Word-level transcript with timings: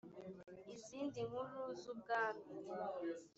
izindi 0.73 1.19
nkuru 1.29 1.61
z’ubwami 1.81 2.45